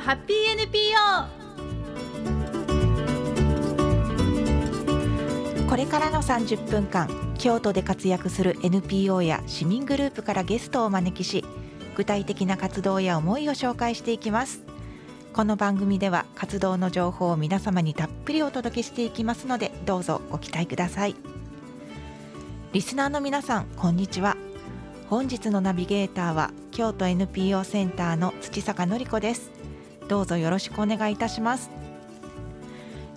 [0.00, 0.96] ハッピー NPO
[5.68, 11.44] これからの30分間京都で活躍する NPO や市民グループからゲストをお招きし
[11.96, 14.62] 具体的な活動や思いを紹介していきます。
[15.34, 21.14] この番組では活動の情報を皆様にたっぷりお届けしていきますのでどうぞご期待ください。
[22.72, 24.36] リスナーの皆さんこんにちは。
[25.10, 29.59] 本日のナビゲーターは京都 NPO センターの土坂典子です。
[30.10, 31.70] どうぞよろしくお願いいたします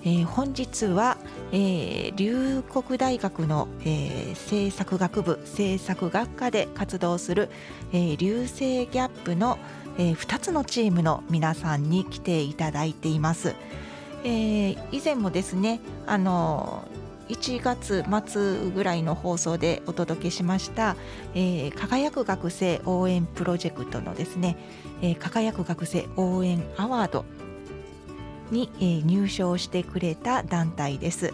[0.06, 1.18] えー、本日は、
[1.54, 7.50] えー、龍谷大学の、えー、政策学部政策学科で活動する、
[7.94, 9.58] えー、流星ギャップの、
[9.98, 13.56] えー、2つのチームの皆さんに来ていただいています。
[14.26, 16.84] えー、以前もですねあの
[17.30, 20.95] 1月末ぐらいの放送でお届けしました、
[21.34, 24.58] えー、輝く学生応援プロジェクトのですね、
[25.04, 27.26] えー、輝く学生応援アワード
[28.52, 31.34] に、えー、入賞してくれた団体です。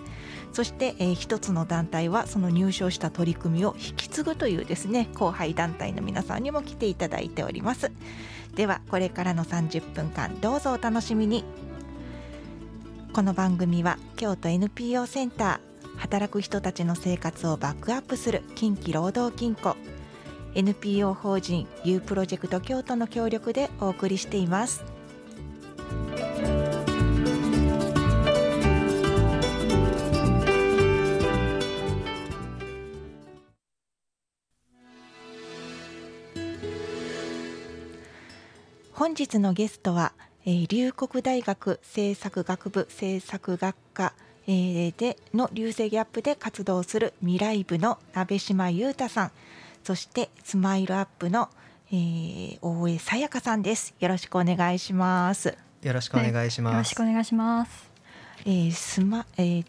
[0.51, 7.91] そして、えー、一つの団体はその入賞した取り組みを引き継ぐというですね後輩団体の皆さんにも来ていただいております。
[8.55, 11.45] ではこれからの30分間どうぞお楽しみに。
[13.13, 19.75] この番組は京都 NPO センター働く人たちの生活をバックアップする近畿労働金庫
[20.55, 24.83] NPO 法人 U プロジェクト京都の協力でお送りしています。
[38.99, 40.11] 本日のゲストは、
[40.45, 44.13] えー、龍谷大学政策学部政策学科、
[44.45, 49.31] えー、での流星ギャップで活動する未来部の鍋島裕太さん
[49.83, 51.49] そしてスマイルアップの、
[51.91, 53.93] えー、大江さやかさんです。
[53.99, 55.57] よろしくお願いします。
[55.81, 57.89] よろしくお願いします、よろしくお願いします。
[58.45, 59.65] えー、スマ、えー、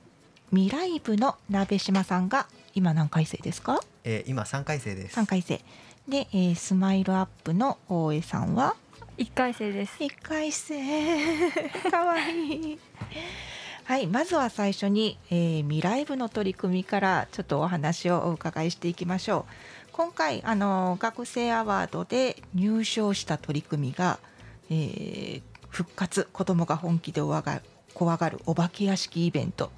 [0.50, 5.15] 未来部の鍋島さんが今何回生ですか、えー、今三回生です。
[5.15, 5.60] 三回生。
[6.09, 8.75] で、えー、スマイルアップの大江さんは？
[9.16, 9.97] 一回生です。
[10.03, 10.81] 一回生。
[11.91, 12.78] かわいい。
[13.84, 19.53] はいまずは最初に、えー、未来部の取り組みからちょっとお話をお伺いしていきましょう
[19.92, 24.18] 今回あの学生アワードで入賞した取り組みが、
[24.70, 27.60] えー、復活子どもが本気で怖が
[27.92, 29.70] 怖がるお化け屋敷イベント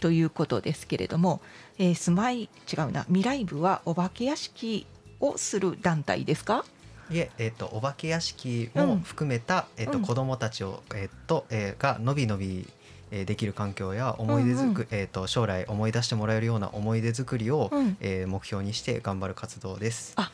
[0.00, 1.42] ということですけれども、
[1.78, 2.48] えー、スマイ違
[2.88, 4.86] うな未来部はお化け屋敷
[5.20, 6.64] をする団体ですか？
[7.10, 12.66] いえ、えーと、お化け屋敷も含めた、うん、えーと、子どもたちを、えーとえー、がのびのび
[13.10, 20.12] えできる環境や思い出づく、うんうん、えーと、将来思い出してもらえるような思い出作りを、うん、えー、目標にして頑張る活動です。
[20.16, 20.30] あ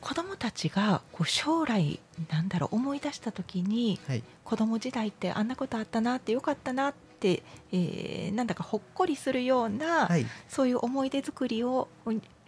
[0.00, 1.98] 子どもたちがこう将来
[2.30, 11.88] なんだろう思い出した時に、はい、子ども時代ってあんなことあったなってよかったなって、えー、なんだかほっこりするような、はい、そういう思い出作りを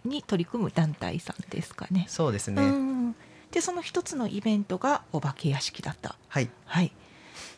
[0.05, 2.05] に取り組む団体さんですかね。
[2.07, 3.15] そうですね、うん。
[3.51, 6.15] でその一つのイベントがお化け屋敷だった。
[6.27, 6.93] はい、はい、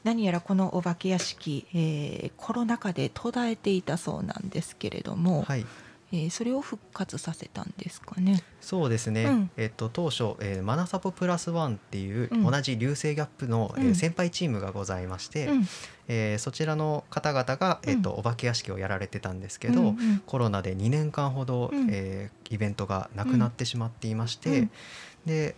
[0.04, 5.66] 何やらこのお化け屋敷、えー、コロナ禍で途絶えていたそうなんですけれども、はい。
[6.14, 8.44] えー、それを復活させたんですかね。
[8.60, 9.24] そうですね。
[9.24, 15.68] うん、えっと当初、えー、マナサポプラスワンっていう、同じ流星ギャップの、えー、先輩チームがございまして、うん、
[16.10, 24.68] えー、そちらの方々がえっ、とお化け屋敷をやられてたんですけど、うんうん、コロナで2年間ほど、うん、えー、イベントがなくなってしまっていまして、
[25.26, 25.56] で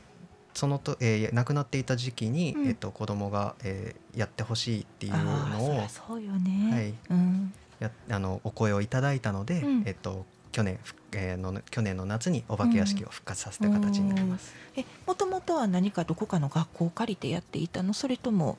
[0.53, 6.93] そのと、えー、亡くなっていた時期に、うん、えっと、子供が、えー、やってほしいっていうのをそうよね、はい。
[7.09, 10.79] うん、やあのお声をいただいたので、うん、えっと、去年、
[11.13, 14.53] えー、の去年の夏にお化け屋敷を復活させた形になります。
[14.75, 17.93] うん、えもともとは何かどこかの学校を借りてやっていたの？
[17.93, 18.57] それとも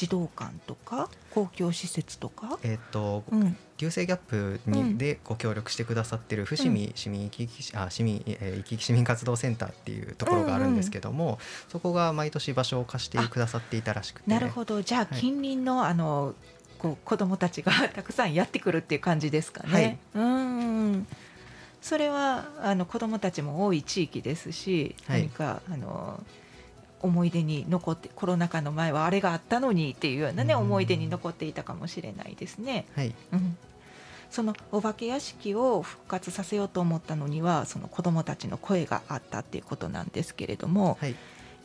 [0.00, 11.38] 児童館とか公共施設とか、えっ、と、うん、流星ギャップにでご協力してくださってる伏見市民生き生きあ市民、えー、生き生き市民活動センターっていうところがあるんですけども、うんうん、
[11.68, 14.30] そこが毎年場所を貸してくださっていたらしくて。
[14.30, 14.80] なるほど。
[14.80, 16.34] じゃあ近隣の、はい、あの
[16.78, 19.70] こう子どもたちが たくさんやってくるっていう感じですかね。
[19.70, 21.06] はい、うん。
[21.82, 26.24] それはあの子どもたちも多い地域ですし、何かあの
[27.00, 32.86] 思い出に残ってコロナ禍の前はあれがあったのにっていうようなね、思い出に残っていたかもしれないですね。
[32.94, 33.56] はい、うん。
[34.30, 41.16] そのお化け屋敷を復活させようと思ったのにはその子どもたちの声があったっていうことなんですけれども、はい。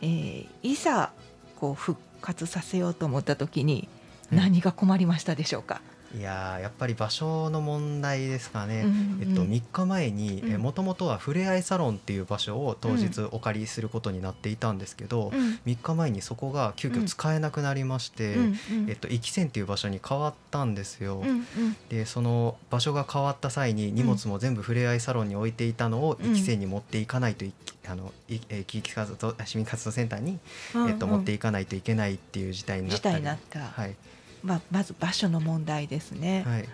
[0.01, 1.11] えー、いざ
[1.55, 3.87] こう復活させようと思った時に
[4.31, 5.79] 何が困りましたでしょうか、い
[6.17, 18.55] いややっぱり場所の問題ですかね、うんうん、えっと、3日前にもともとはふれあいサロンっていう場所を当日お借りすることになっていたんですけど、うん、3日前にそこが急遽使えなくなりまして、うんうん、
[18.89, 21.17] えっと、壱岐線っていう場所に変わったんですよ。
[21.17, 21.45] うんうん、
[21.89, 27.53] でその場所が変わった際に荷物も全部ふれあいサロンに置いていたのを壱岐線に持っていかないとい
[27.87, 30.39] あのいえ地域活動市民活動センターに、
[30.87, 33.23] えっと、持っていかないといけないっていう事態になったり。
[33.23, 33.95] はい
[34.45, 36.43] まあ、まず場所の問題ですね。
[36.45, 36.69] はい、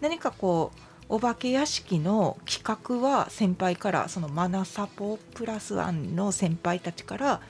[0.00, 0.80] 何かこう
[1.10, 7.40] お化け屋敷の企画は先輩からそのマナサポプラスワンの先輩たちから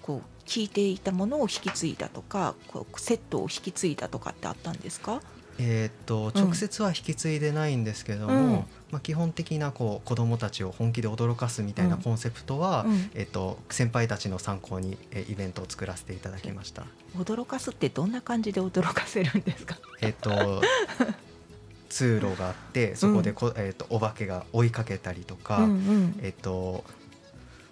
[0.00, 5.20] こう聞いていたものを引き継いだとかこうセットを引き継いだとかってあったんですか？
[5.58, 16.84] えー、っと直接は引き継いでないんですけども、うん、まあ、基本的なこう子どもたちを本気で驚かすみたいなコンセプトは、うん、えー、っと先輩たちの参考に、えイベントを作らせていただきました。
[17.16, 19.78] 驚かすってどんな感じで驚かせるんですか？
[20.00, 20.62] えっと
[21.88, 26.84] 通路があってそこでこ、うん、えー、とお化けが追いかけたりとか、うんうん、えっ、と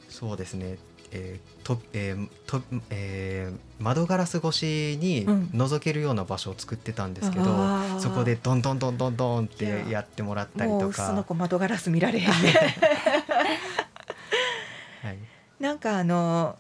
[0.09, 0.79] そうですね
[1.13, 10.01] えーとえーとえー、窓ガラス越しに覗けるような場所を作ってたんですけど、うん、そこでどんどんどんどんどんってや。
[10.01, 11.07] ってもらったりとか。
[11.07, 12.33] その子窓ガラス見られへんね、
[15.03, 15.19] はい、
[15.61, 16.57] なんかあの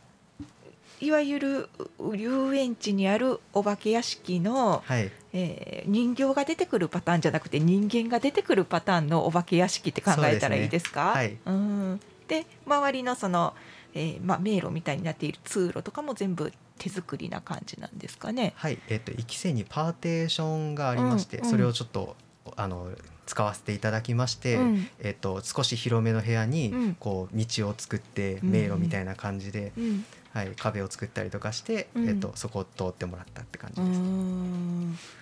[1.00, 1.69] いわゆる
[2.15, 11.11] 遊園地にあるお化け屋敷の、はい、えー、人形が出てくるパターンじゃなくて人間が出てくるパターンのお化け屋敷って考えたらいいですか、ね。
[11.12, 12.00] はい、うん。
[12.27, 13.55] で周りのその
[13.94, 18.52] えーまあ、迷路みたいになっている通路とかも全部手作りな感じなんですかね。
[18.56, 21.44] はい、えっ、ー、と一期生にパーテーションがありまして、うん。
[21.44, 22.17] うん、それをちょっと
[22.56, 22.90] あの
[23.26, 35.19] 使わせていただきまして、うん、えっ、ー、と少し広めの部屋にこう道を作って迷路みたいな感じで、うん、はい、壁を作ったりとかして、えっ、ー、とそこを通ってもらったって感じです。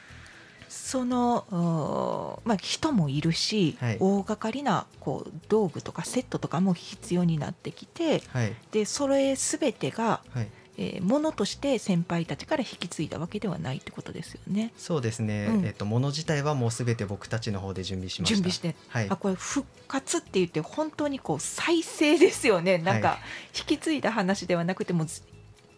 [0.77, 14.73] その、まあ、人もいるし、はい、大掛かりなこう道具とかセットとかも必要になってきて、はい、でそれ全てが、はい、えー、ものとして先輩たちから引き継いだわけではないってことですよね。
[14.77, 15.47] そうですね。
[15.51, 18.35] うん、えっ、ー、ともの自体はもうすべて僕たちの方で準備しました。
[18.35, 22.79] 準備して、はい、あこれ復活って言って本当にこう再生ですよね。
[22.79, 23.19] なんか
[23.57, 25.07] 引き継いだ話ではなくても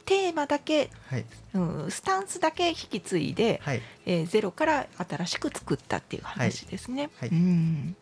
[0.09, 7.11] テーマだけ、はい、うん、スタンスだけ引き継いで、はい、えー、ゼロから新しく作ったっていう話ですね。
[7.21, 7.95] はい、うん、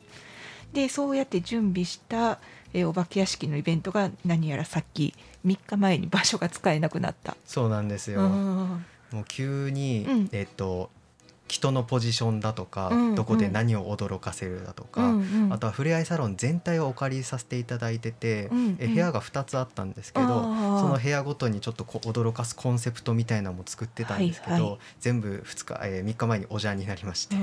[0.73, 2.39] でそうやって準備した、
[2.73, 5.15] えー、お化け屋敷のイベントが何やらさっき
[5.45, 7.37] 3日前に場所が使えなくなった。
[7.45, 8.21] そうなんですよ。
[8.21, 8.81] も
[9.23, 10.91] う急に、うん、えっ、と
[11.49, 27.37] 人のポジションだとか、うんうん、どこで何を驚かせるだとか、うんうん、あとはふれあいサロン全体をお借りさせていただいてて、うんうん、え部屋が2つあったんですけどその部屋ごとにちょっとこ驚かすコンセプトみたいなのも作ってたんですけど、はいはい、全部2日、えー、3日前にお邪になりまして。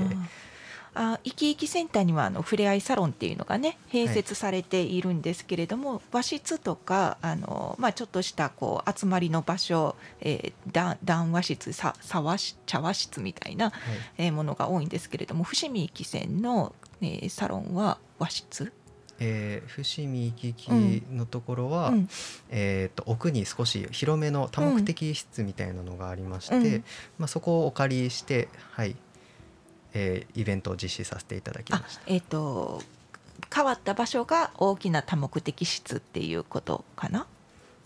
[0.94, 13.74] あいきいきセンターにはあのふれあいサロンっていうのがね併設されているんですけれども、はい、和室とかあの、まあ、ちょっとしたこう集まりの場所、えー、談話室ささわし茶話室みたいな、はい、
[14.18, 18.72] えー、ものが多いんですけれども伏見き線の、えー、サロンは和室？
[19.20, 22.08] えー、伏見行き来のところは、うん、
[22.50, 26.84] えーと、奥に少し広めの多目的室みたいなのがありまして、うん、
[27.18, 28.96] まあ、そこをお借りして、はい、
[29.94, 32.02] えー、イベントを実施させていただきました。
[32.06, 32.82] えーと、
[33.54, 37.26] 変わった場所が大きな多目的室っていうことかな、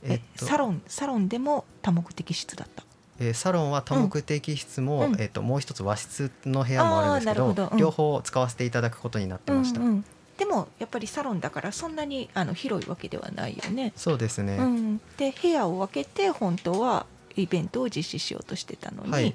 [0.03, 2.83] えー、サロンサロンでも多目的室だった？
[3.21, 9.81] えー、サロンは多目的室も、うん、えーと、もう一つ和室の部屋もあるんですけど、うん、両方使わせていただくことになってました。
[9.81, 10.05] うんうん、
[10.39, 13.93] でもやっぱりサロンだからそんなにあの広いわけではないよね。
[13.97, 19.35] そうですね、うん、で部屋を分けて本当はイベントを実施しようとしてたのに、はい、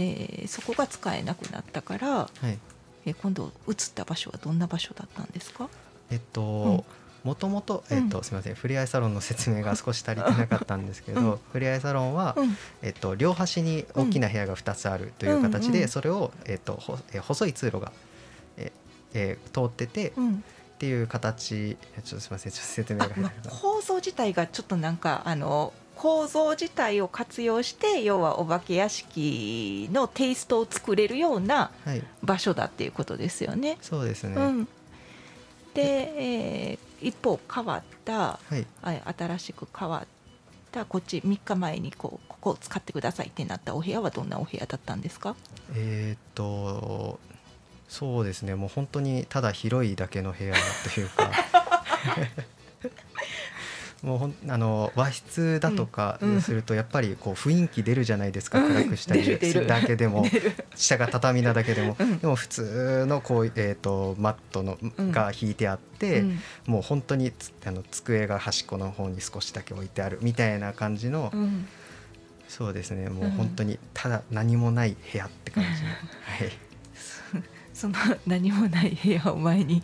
[0.00, 2.58] えー、そこが使えなくなったから、はい、
[3.06, 5.68] えー、今度移った場所はどんな場所だったんですか？
[6.10, 6.84] えっと、
[7.22, 17.92] もともと、えっと、すみません、ふれあいサロンの説明が少し足りてなかったんですけど、ふれあいサロンは、うん、えっと、両端に大きな部屋が2つあるという形で、それを、えっと、ほえ細い通路が、
[18.56, 18.72] え
[19.14, 20.36] えー、通ってて、うん、っ
[20.78, 31.70] ていう形、ちょっとすみません、ちょっと説明が入ら構造自体がちょっとなんか、あの、構造自体を活用して要はお化け屋敷のテイストを作れるような
[32.22, 33.72] 場所だっていうことですよね。
[33.72, 34.64] はい、そうですね、うん、
[35.74, 38.66] で、えー、一方変わった、はい、
[39.18, 40.06] 新しく変わっ
[40.72, 45.36] たこっち3日前にこうここを使ってくださいってなったお部屋はどんなお部屋だったんですか？
[45.76, 47.20] えっと
[47.90, 48.54] そうですね。
[48.54, 50.54] もう本当にただ広いだけの部屋
[50.94, 51.30] というか
[54.02, 60.24] もうほんあの和室だとかするとやっぱりこう雰囲気出るじゃないですか、暗くしたりするだけでも。
[60.74, 64.78] 下が畳なだけでも、でも普通のこう、えー、とマットの
[65.12, 66.24] が引いてあって、
[66.66, 67.32] もう本当に
[67.66, 71.32] あの机が端っこの方に少しだけ置いてあるみたいな感じの、
[72.48, 73.10] そうですね。
[73.10, 75.94] もう本当にただ何もない部屋って感じの、は
[76.44, 76.52] い、
[77.74, 77.94] その
[78.26, 79.82] 何もない部屋を前に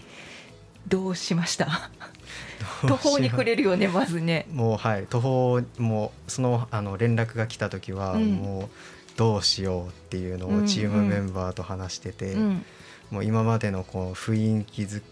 [0.88, 1.90] どうしました？
[2.86, 4.46] 途方に暮れるよねまずね。
[4.52, 5.06] もうはい。
[5.08, 12.64] 途方もうそのあの連絡が来た時は、もうどうしようっていうのをチームメンバーと話してて、うんうん、
[13.10, 15.02] もう今までのこう雰囲気づ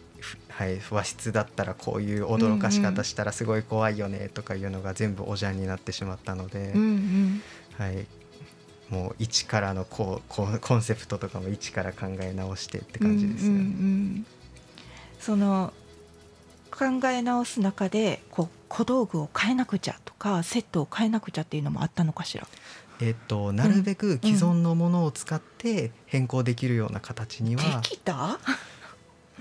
[0.48, 7.42] はい、和室だったらこういう驚かし方したらすごい怖いよねとかいうのが全部おじゃんになってしまったので、うんうん、
[7.76, 8.06] はい、
[8.88, 13.58] もう一からのこうこうコンセプトとかも一から考え直してって感じですよね。
[13.58, 13.70] うんうんう
[14.20, 14.26] ん、
[15.18, 15.72] その
[16.74, 22.46] 考え直す中でこう小道具を変えなくちゃとかセットを変えなくちゃっていうのもあったのかしら？
[23.00, 28.38] えっと、なるべく既存のものを使って変更できるような形には、できた？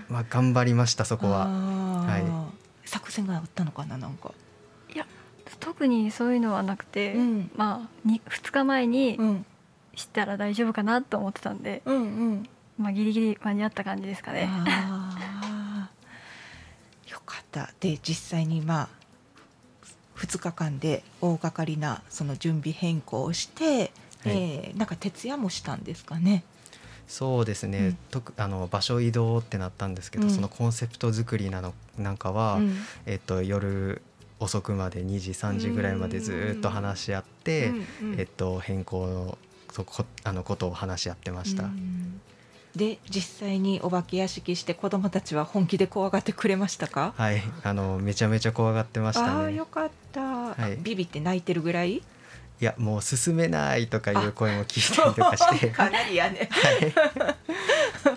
[0.09, 4.31] まあ頑張りましたそこは、はい、作戦があったのかななんか。
[4.93, 5.05] いや
[5.59, 9.17] 特にそういうのはなくて、うん、まあ2日前に
[9.95, 11.99] 知ったら大丈夫かなと思ってたんで、うんう
[12.33, 14.49] ん、まあギリギリ間に合った感じですかね。
[17.53, 17.71] た。
[17.79, 18.89] で実際にまあ
[20.17, 23.89] 2日間で大掛かりなその準備変更をして、はい、
[24.25, 26.43] えー、なんか徹夜もしたんですかね。
[27.07, 34.01] そうですね、うん、とあの場所移動ってなったんですけど、うん、そのコンセプト作りなのなんかは、うん、えっと、夜
[34.39, 37.71] 遅くまで2時3時ぐらいまでずっと話し合って、
[38.17, 39.37] えっと、変更の
[39.71, 41.69] そこあのことを話し合ってました。
[42.75, 47.13] で実際にお化け屋敷して子供たちは本気で怖がってくれましたか？
[47.15, 49.45] はいあのめちゃめちゃ怖がってましたね。
[49.45, 51.97] あよかった、はい、ビビって泣いてるぐらい？
[51.97, 52.03] い
[52.59, 55.69] やもう進めないとかいう声も聞いたりとかして。
[55.71, 56.93] かなりやね、はい、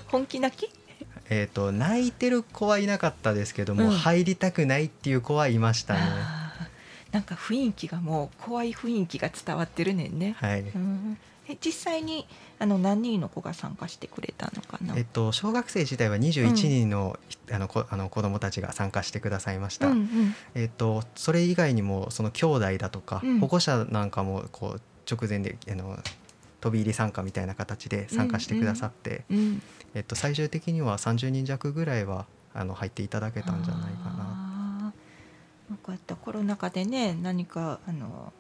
[0.08, 0.70] 本気泣き？
[1.28, 6.00] えーと、泣いてる子はいなかったですけども、うん、入りたくないっていう子はいましたね。
[7.10, 10.36] なんか雰囲気がもう怖い雰囲気が伝わってるねんね。
[10.38, 11.18] はい、うん
[11.49, 12.26] え実際に
[12.59, 25.99] あの何人の子が参加してくれたのかな、えっと、小学生自体は21人の,、うん、あのこあの子どもたちが参加してくださいました、うんうん、えっと、それ以外にもその兄弟だとか、うん、保護者なんかもこう直前であの
[26.61, 29.62] 飛び入り参加みたいな形で参加してくださって、うんうん、
[29.95, 34.93] えっと、最終的には30人弱ぐらいはあの入っていただけたんじゃないかな。
[35.83, 38.33] こうやったコロナ禍でね何かあの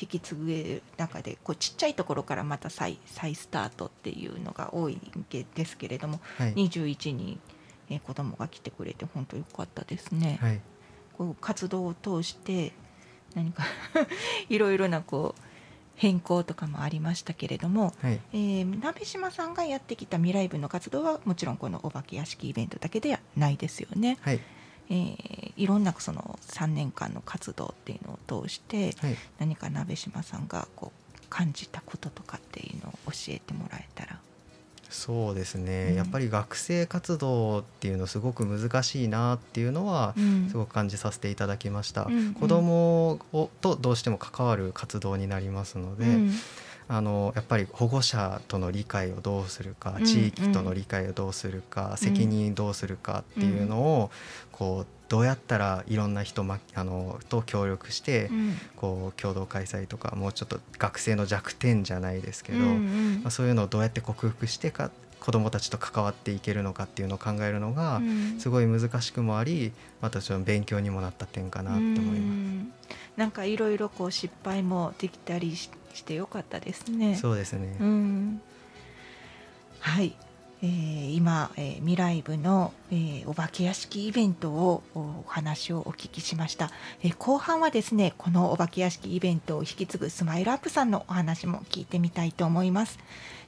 [0.00, 5.00] 引き継ぐ中でこうちっちゃいところからまた再再スタートっていうのが多い
[5.54, 7.40] ですけれども、はい、21人、
[7.88, 10.38] えー、子供が来てくれて本当良かったですね。
[10.40, 10.60] はい、
[11.16, 12.72] こう活動を通して
[13.34, 13.64] 何か
[14.48, 15.42] いろいろなこう
[15.94, 24.18] 変更とかもありましたけれども、はい、えー、鍋島さんがやってきた未来部の活動はもちろんこのお化け屋敷イベントだけではないですよね。
[24.20, 24.40] はい
[24.88, 34.18] えー、いろんなその3年間の活動っていうのを通して、はい、何か鍋島さんがこう感じたこととかっていうのを教えてもらえたら。
[34.88, 40.14] そうですね、うん、やっぱり学生活動っていうのすごく難しいなっていうのは
[40.48, 46.32] すごく感じさせていただきました、うん、子供をとどうしても関わる活動になりますので、うん、
[46.88, 54.10] あのやっぱり保護者との理解をどうするか、地域との理解をどうするか、責任どうするかっていうのを
[54.52, 58.30] こうどうやったらいろんな人まあのと協力して、
[58.76, 64.90] こう共同開催とかもうちょっと学生の弱点じゃないですけど、まあ、そういうのをどうやって克服してか
[65.26, 68.00] 子どもたちと関わっていけるのかっていうのを考えるのが
[68.38, 72.96] すごい難しくもあり私は勉強にもなった点かなと思います。
[73.16, 75.68] なんかいろいろこう失敗もできたりし
[76.04, 77.16] てよかったですね。
[77.16, 77.76] そうですね。
[77.80, 78.40] うん、
[79.80, 80.14] はい、
[80.62, 86.70] えー、今、えー、未来部の、えー、お化け屋敷イベントをお話をお聞きしました、
[87.02, 92.98] えー、後半はですねこのお化け屋敷イベントを引き継ぐスマイルアップさんのお話も聞いてみたいと思います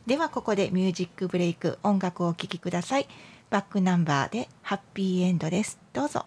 [0.08, 3.06] ではここでミュージックブレイク音楽をお聴きください。
[3.50, 5.78] バックナンバーでハッピーエンドです。
[5.92, 6.24] どうぞ。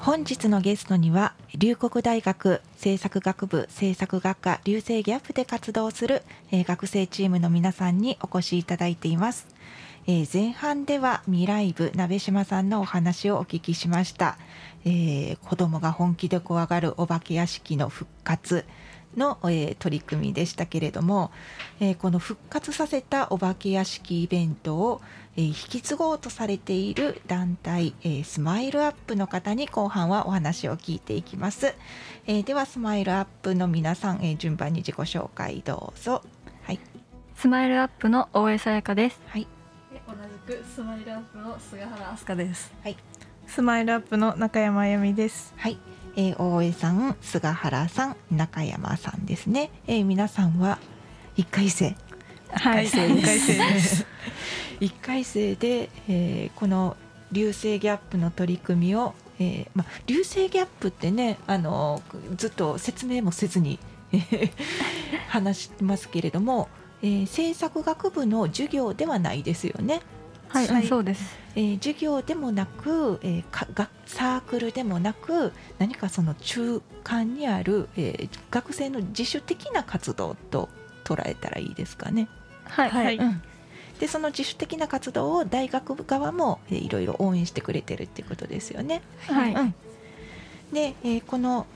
[0.00, 9.48] 本日のゲストには龍谷大学政策学部政策学科流星ギャップで活動する、えー、学生チームの皆さんにお越しいただいています、
[10.06, 14.38] えー、前半では未来部鍋島さんのお話をお聞きしました、
[14.84, 18.64] えー、子供が本気で怖がるお化け屋敷の復活。
[19.16, 21.30] の、えー、取り組みでしたけれども、
[21.80, 25.00] えー、この復活させたお化け屋敷イベントを、
[25.36, 31.74] えー、引き継ごうとされている団体、えー、スマイルアップの方に後半はお話を聞いていきます、
[32.26, 36.22] えー、ではスマイルアップの皆さん、えー、順番に自己紹介どうぞ。
[36.62, 36.80] はい。
[37.34, 39.20] スマイルアップの大江さやかです。
[39.28, 39.46] はい。
[40.06, 40.14] 同
[40.52, 42.72] じくスマイルアップの菅原飛鳥です。
[42.82, 42.96] はい。
[43.46, 45.54] スマイルアップの中山あゆみです。
[45.56, 45.78] はい
[46.20, 49.70] えー、大江さん、菅原さん、中山さんですね。
[49.86, 50.80] えー、皆さんは
[51.36, 51.94] 一回生。
[52.50, 53.08] はい、一回
[53.38, 54.04] 生です。
[54.80, 56.96] 一回生で、えー、この
[57.30, 62.02] 流星ギャップの取り組みを、えー、まあ流星ギャップってね、あの
[62.36, 63.78] ずっと説明もせずに
[65.28, 66.68] 話してますけれども、
[67.00, 70.00] えー、制作学部の授業ではないですよね。
[70.48, 71.36] はい、はい、そうです。
[71.54, 80.68] えー、授業でもなく、えー、かがサークルでもなく何かその中間にある、えー、学生の自主的な活動と
[81.04, 82.28] 捉えたらいいですかね。
[82.64, 83.42] はい、はい、うん、
[83.98, 89.02] でその自主的な活動を大学側も、えー、いろいろ応援してくれてるっていうことですよね。
[89.26, 89.74] はい、うん。
[90.72, 91.66] で、えー、この、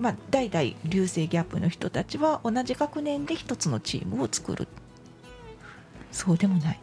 [0.00, 4.68] まあ、代々流星ギャップの人たちは同じ学年で一つのチームを作る。
[6.10, 6.80] そうでもない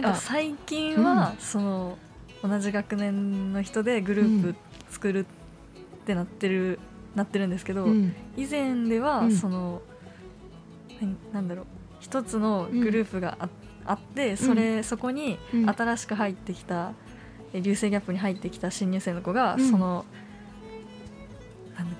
[0.00, 1.98] なんか最近は、その
[2.42, 4.54] 同じ学年の人でグループ
[4.90, 6.78] 作るってなってる、
[7.14, 7.86] なってるんですけど、
[8.36, 9.82] 以前ではその、
[11.32, 11.66] なんだろう
[12.00, 13.48] 一つのグループがあ,、
[13.84, 15.38] あってそれ、そこに
[15.76, 16.92] 新しく入ってきた
[17.52, 20.04] 流星ギャップに入ってきた新入生の子が、その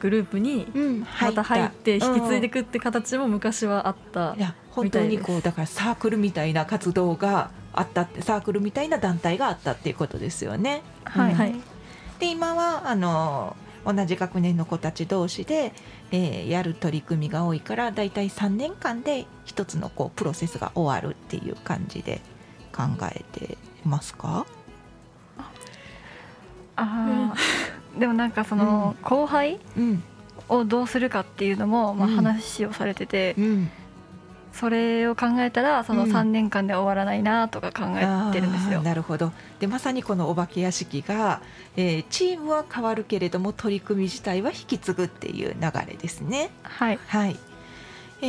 [0.00, 0.67] グループに
[1.21, 10.83] また入って引き継いでいくって形も昔はあったいや本当にこうだからサークルみたいな活動があったってサークルみたいな団体があったっていうことですよね。
[11.05, 11.55] はい、はい、
[12.19, 15.73] で今はあの同じ学年の子たち同士で、
[16.11, 22.21] えー、やる取り組みが多いからだいたい3年間で一つのこうプロセスが終わるっていう感じで
[22.73, 24.45] 考えてますか？
[26.75, 27.35] あ
[27.97, 29.61] でもなんかその後輩
[30.49, 33.37] をどうするかっていうのもまあ話をされてて、
[34.59, 38.83] それを考えたらその3年間で終わらないなとか考えてるんですよ。
[38.83, 39.33] なるほど。
[39.61, 41.40] でまさにこのお化け屋敷が、
[41.77, 46.51] えー、チームは変わるけれども取り組み自体は引き継ぐっていう流れですね。
[46.62, 47.37] はい、はい。
[48.21, 48.27] え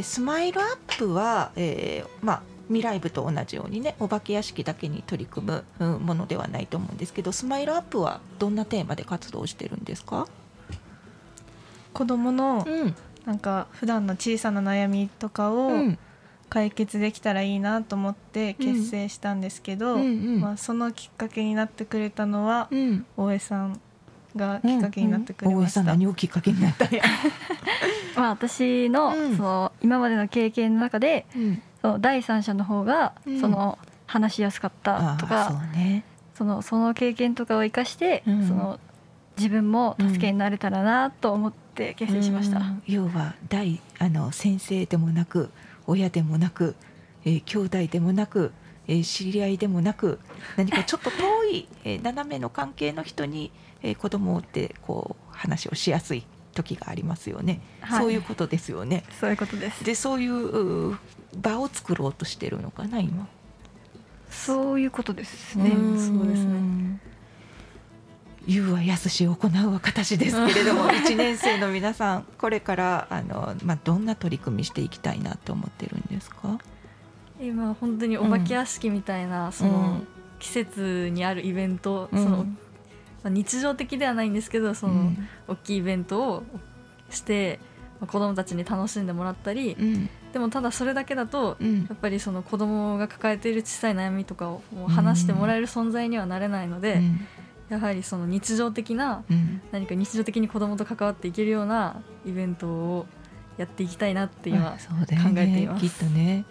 [0.00, 5.46] ー、スマイルアップは、えーまあ、未来部と同じようにねお化け屋敷だけに取り組
[5.78, 10.26] むものではないと思うんですけどスマイルアップはどんなテーマで活動してるんですか？
[11.92, 12.94] 子どもの、うん、
[13.26, 15.72] なんか普段の小さな悩みとかを
[16.48, 20.06] 解決できたらいいなと思って結成したんですけど、うんうん。
[20.06, 22.70] うん、まあ、そのきっかけになってくれたのは、
[23.16, 23.80] 大江さん
[24.36, 25.80] がきっかけになってくれました。
[25.80, 25.86] うん。
[25.86, 26.86] うん、何をきっかけになった
[28.16, 31.26] まあ私の,、その今までの経験の中で、
[31.82, 38.78] その第三者の方がその話しやすかったとか、そうね、そのその経験とかを生かして、その
[39.36, 42.60] 自分も助けになれたらなと思って結成しました。
[42.86, 45.50] 要は大あの先生でもなく
[45.86, 46.74] 親でもなく、
[47.24, 48.52] えー、兄弟でもなく、
[48.88, 50.18] えー、知り合いでもなく
[50.56, 59.04] 何かちょっと遠い、 えー、斜めの関係の人に、えー、子供ってこう話をしやすい時がありますよね、はい、そういうことですよね。
[59.20, 59.84] そういうことです。
[59.84, 60.96] でそういう
[61.36, 63.28] 場を作ろうとしてるのかな今。
[64.30, 65.70] そういうことですね。
[65.70, 67.00] そうですね。
[68.46, 76.58] 言うはやすし行うは形ですけれども1年生の皆さんこれからあの、まあ、どんな取り組みしていきたいなと思ってるんですか？
[77.40, 80.00] 今本当にお化け屋敷みたいな、うん、その
[80.38, 82.46] 季節にあるイベント、うん、その
[83.22, 85.10] まあ、日常的ではないんですけどその、
[85.48, 86.42] 大きいイベントを
[87.10, 87.58] して
[88.06, 97.26] 子どもたちに楽しんでもらったり、うん、でもただそれだけだと、うん、やっぱりその子どもが抱えている小さい悩みとかを話してもらえる存在にはなれないので、うん、
[97.68, 99.24] やはりその日常的な、
[99.72, 103.06] 何か日常的に子どもと関わっていけるようなイベントを
[103.56, 105.80] やっていきたいなって今考えています。
[105.80, 106.44] きっとね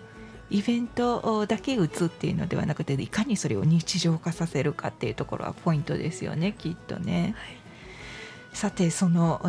[0.50, 7.36] イベントだけ打つっていうのではなくていかにそれを日常化させるかっていうところはポイントですよねきっとね。
[7.38, 7.66] はい
[8.56, 9.42] さてその、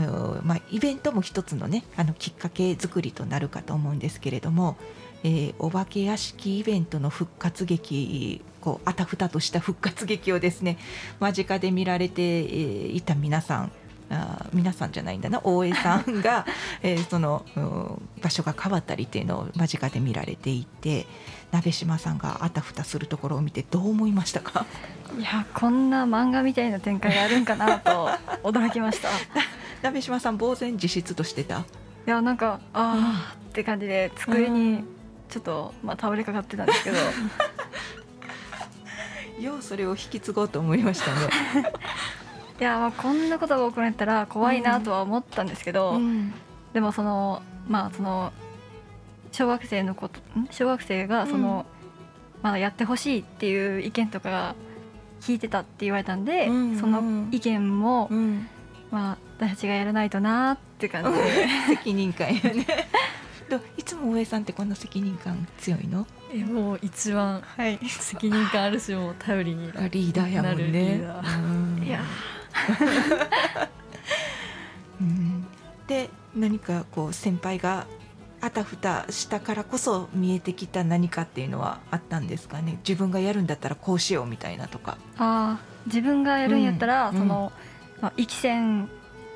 [0.42, 4.76] まあ、イベントも一つのねあのきっかけ作りとなるかと思うんですけれども、
[5.22, 10.76] えー、お化け屋敷イベントの復活劇こうあたふたとした復活劇をですね
[11.20, 13.70] 間近で見られていた皆さん
[14.10, 16.44] あ皆さんじゃないんだな大江さんが、
[16.82, 17.44] えー、その
[18.20, 21.06] 場所が変わったりっていうのを間近で見られていて
[21.52, 24.66] 鍋島さんがあたふたするところを見てどう思いましたか？
[25.16, 28.10] いやこんな漫画みたいな展開があるんかなと
[28.42, 29.08] 驚きました。
[29.82, 31.60] 鍋島さん呆然自失としてた？
[31.60, 34.82] いやなんかああって感じで机に
[35.28, 36.96] ちょっと、まあ、倒れかかってたんですけど
[39.40, 41.72] ようそれを引き継ごうと思いましたね。
[42.60, 46.32] いやまあこんなことが起こったら怖いなとは思ったんですけど、うん、
[46.72, 48.32] でもそのまあその
[49.32, 50.20] 小学生のこと
[50.50, 51.66] 小学生がその、
[52.36, 54.54] うん、まあやってほしいっていう意見とかが
[55.20, 58.48] 聞いてたって言われたんで、うんうん、その意見も、うん、
[58.90, 61.48] まあ私たちがやらないとなって感じで。
[61.76, 62.66] 責任感やね。
[63.76, 66.06] いつも大江さんってこんな責任感強いの？
[66.32, 71.00] えもう一番、はい、責任感あるしも頼りになるリーダーやもんね。
[71.84, 72.02] いや
[75.00, 75.46] うん、
[75.86, 77.86] で何かこう先輩が
[78.40, 82.78] あたふたしたからこそ見えてきた何かっていうのはあったんですかね？
[82.86, 84.98] 自分がやるんだったらこうしようみたいなとか。
[85.18, 87.52] あ自分がやるんやったら、うん、その、
[88.00, 88.88] まあ、域線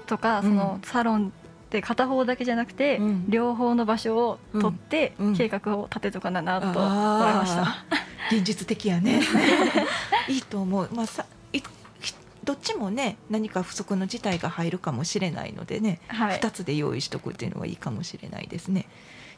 [0.06, 1.32] とかそのサロン
[1.70, 7.84] で片方だけじゃなくて、うん、両方の場所を取って計画を立てとかななと思いました。
[8.34, 9.20] 現実的やね。
[10.28, 11.24] いいと思う、まあ、さ
[12.44, 18.86] どっちもね何か不足の事態が入るかもしれないのでね、はい、2つで用意しとくっていうのはいいかもしれないですね。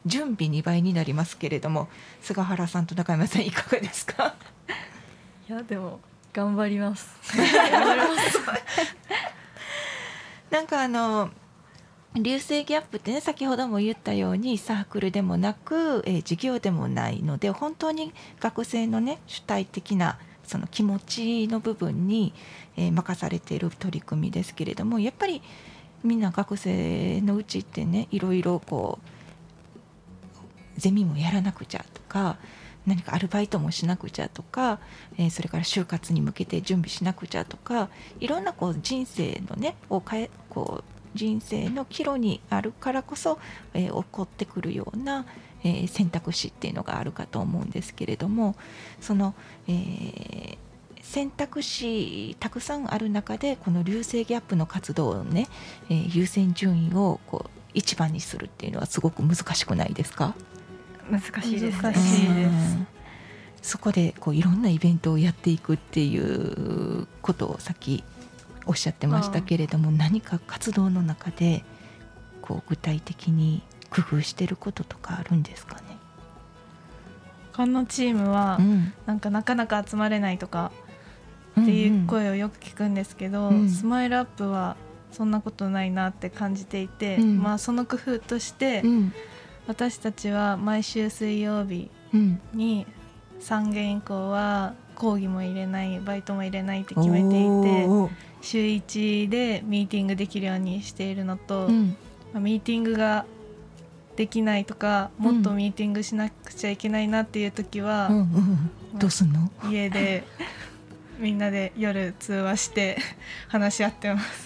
[0.05, 1.87] 準備2倍になりますけれども
[2.21, 4.35] 菅原さんと中山さんいかがですか？
[5.47, 5.99] いやでも
[6.33, 7.07] 頑張ります。
[7.37, 7.45] 頑
[7.85, 8.39] 張ります。
[10.49, 11.29] なんかあの
[12.15, 22.33] 流星ギャップってね先ほども言ったようにサークルでもなく、えー、授業でもないので本当に学生のね主体的なその気持ちの部分に、
[22.77, 25.41] えー、任されている取り組みですけれどもやっぱり
[26.03, 28.99] みんな学生のうちってねいろいろこ
[30.77, 32.37] うゼミもやらなくちゃとか
[32.85, 34.79] 何かアルバイトもしなくちゃとか、
[35.17, 43.39] えー、それから就活に向けて準備しなくちゃとかいろんなこう人生のねを変えこう人生の岐路にあるからこそ、
[43.73, 45.25] えー、起こってくるような、
[45.63, 48.55] えー、選択肢っていうのがあるかと思うんですけれども
[48.99, 49.33] その、
[49.67, 50.57] えー、
[51.01, 55.47] 選択肢たくさんある中でこの流星ギャップの活動をね、
[55.89, 60.35] えー、優先順位をこう一番にするっていうのはすごく難しくないですか？
[61.09, 62.77] 難しいです、難しいです。
[63.63, 68.03] そこでこういろんなイベントをやっていくっていうことをさっき
[68.65, 71.63] おっしゃってましたけれども何か活動の中で
[72.41, 75.81] こう具体的に工夫してることとかあるんですかね？
[77.51, 78.59] 他のチームは、
[79.05, 80.71] なんかなかなか集まれないとか
[81.61, 83.61] っていう声をよく聞くんですけど、うん。
[83.61, 84.75] うん、スマイルアップは
[85.11, 89.13] そんなことないなって感じていて、うん、まあその工夫として、うん、
[89.67, 91.91] 私たちは毎週水曜日
[92.53, 92.87] に
[93.39, 94.73] 3限以降は
[95.03, 97.35] 講義も入れないバイトも入れないって決めていて
[98.41, 101.67] 週1でミーティングできるようにしているのと、
[102.31, 103.25] まあ、ミーティングが
[104.15, 108.21] できないとかもっとミーティングしなくちゃいけないなっていう時は、うんうん
[108.93, 108.99] うん。
[108.99, 109.51] どうすんの？
[109.69, 110.23] 家で
[111.19, 112.97] みんなで夜通話して
[113.49, 114.45] 話し合ってます。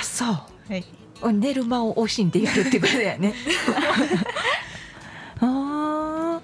[0.00, 0.28] あそう。
[0.28, 0.84] はい。
[1.32, 3.34] 寝る間を惜しんでやるってことだよね。
[5.40, 6.40] あ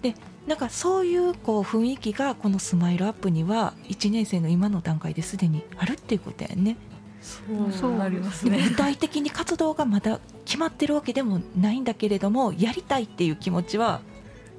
[0.00, 0.14] で
[0.52, 6.76] なんかそういうこう雰囲気がこのスマイルアップには1年生の今の段階ですでにあるっていうことやね。
[7.22, 14.02] そうなりますね具体的に活動がまだ決まってるわけでもないんだけれどもやりたいっていう気持ちは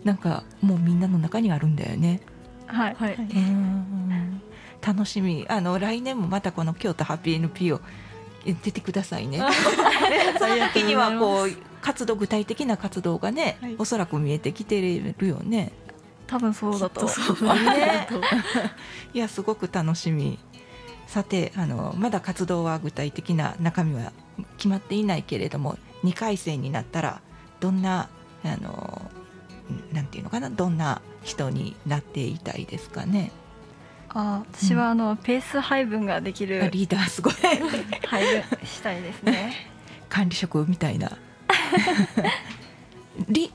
[0.04, 2.22] なんかもうみんなの中にあるんだよね。
[2.66, 3.18] はい、はい、
[4.82, 7.80] 楽しみあの来年もまたこの京都ハッピー NPO
[8.46, 9.40] 出てくださいね。
[10.40, 11.50] その時にはこう
[11.84, 15.72] 活動具体的な活動がね、はい、おそらく見えてきてるよね。
[16.34, 17.06] 多分そうだと。
[17.06, 18.08] ね、
[19.14, 20.40] いやすごく楽しみ。
[21.06, 24.12] さてあのまだ活動は具体的な中身は
[24.58, 27.22] 決まっていないけれども2回戦になったら
[27.60, 28.10] どんな
[28.44, 29.12] あの
[29.92, 30.50] なんていうのかな？
[30.50, 33.32] どんな人になっていたいですかね？
[34.10, 37.34] あ私はあの、うん、ペース配分ができるリーダーすごい。
[38.08, 39.54] 配分したいですね。
[40.10, 41.12] 管理職みたいな。
[43.30, 43.54] リ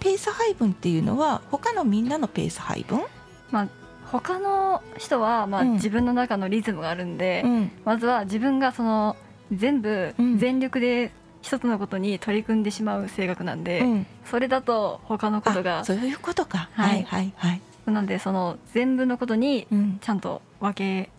[0.00, 3.02] ペース配分っていうのは他のみんなのペース配分？
[3.50, 3.68] まあ
[4.10, 9.16] 他の人はまあ自分の中のリズムがあるんで、うん、まずは自分がその
[9.52, 11.12] 全部全力で
[11.42, 19.66] 一つのことに取り組んでしまう性格なんで、うん、それだと他のことがそういうことか、はい、はいはいなのでその全部のことに
[20.00, 21.10] ちゃんと分け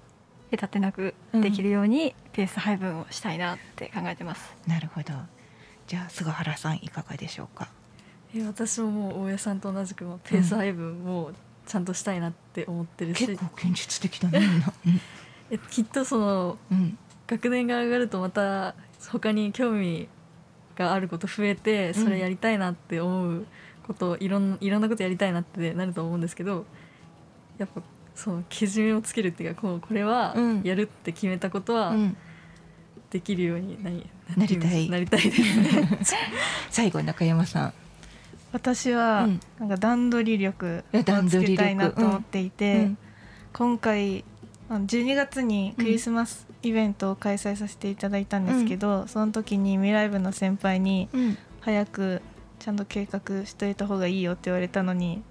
[0.55, 4.53] 隔てなくできるようにペース配分をしたいなって考えてます。
[4.65, 5.13] うん、なるほど。
[5.87, 7.69] じゃあ菅原さんいかがでしょうか？
[8.35, 11.31] え私ももう大家さんと同じくペース配分を
[11.65, 14.41] ちゃんとしたいなって思ってるし、結構現実的だね
[15.51, 18.75] えきっとその、うん、学年が上がるとまた
[19.11, 20.07] 他に興味
[20.75, 23.45] があること増えてそれやりたいなって思う
[23.85, 26.65] こといろんいろんなことやりたいなってなると思うんですけど
[27.57, 27.81] やっぱ
[28.15, 31.95] そのけじめをつけるっていうかこうこれはやるって決めたことは
[33.09, 34.89] できるようになりなりたい。
[34.89, 35.99] なりたいですね。
[36.69, 37.73] 最後中山さん
[38.51, 39.27] 私は
[39.59, 42.91] なんか段取り力をつけたいなと思っていて、
[43.53, 44.23] 今回
[44.69, 51.09] 12月にクリスマスイベントを開催させていただいたんですけど、その時に未来部の先輩に
[51.61, 52.21] 早く
[52.59, 55.21] ちゃんと計画しといた方がいいよって言われたのに、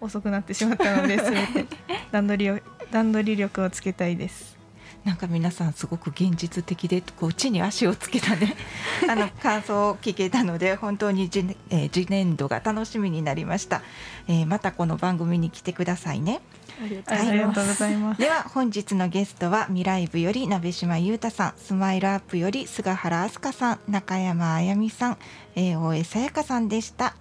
[0.00, 1.66] 遅くなってしまったので全て
[2.10, 2.58] 段取りを
[2.90, 4.58] 段取り力をつけたいです。
[5.04, 8.54] なんか皆さんすごく現実的でこう地に足をつけたね。
[9.08, 13.82] あの感想を聞けたので本当に次,、えー、次年度が楽しみになりました、
[14.28, 16.40] えー、またこの番組に来てくださいね。
[16.80, 17.14] ありがと
[17.62, 21.54] うございます、では本日のゲストは未来部より鍋島裕太さん。
[21.56, 23.80] スマイルアップより菅原飛鳥さん。
[23.88, 25.18] 中山あやみさん、
[25.54, 27.14] えー、大江さやかさんでした。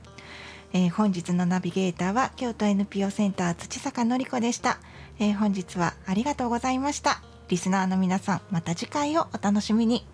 [0.73, 4.77] えー、本日のナビゲーターは京都 NPO センター土坂のり子でした、
[5.19, 10.05] えー、本日はありがとうございましたリスナーの皆さんまた次回をお楽しみに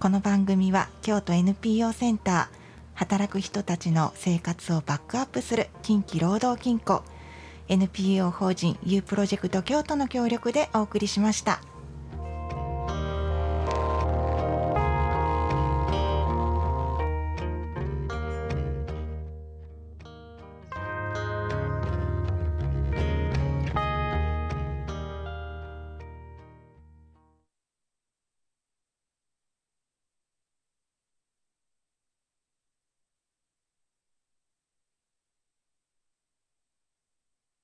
[0.00, 2.58] この番組は京都 NPO センター
[2.94, 7.02] 働く人たちの生活をバックアップする近畿労働金庫
[7.68, 11.60] NPO 法人 U プロジェクト京都の協力でお送りしました。